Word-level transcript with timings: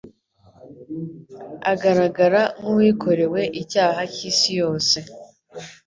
Agaragara 1.71 2.41
nk'uwikorewe 2.59 3.41
icyaha 3.61 4.01
cy'isi 4.13 4.51
yose. 4.61 4.97